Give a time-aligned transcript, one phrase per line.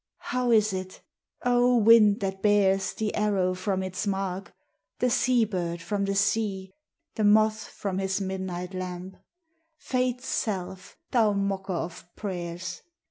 [0.31, 1.03] How is it?
[1.45, 4.51] O wind that bears The arrow from its mark,
[4.97, 6.73] The sea bird from the sea,
[7.13, 9.17] The moth from his midnight lamp,
[9.77, 12.81] Fate's self, thou mocker of prayers!